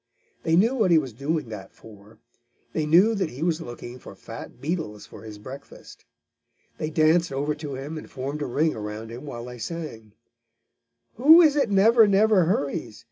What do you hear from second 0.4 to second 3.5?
They knew what he was doing that for. They knew that he